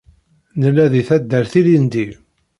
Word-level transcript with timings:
Nella 0.61 0.87
di 0.87 1.03
taddart 1.07 1.53
ilindi. 1.59 2.05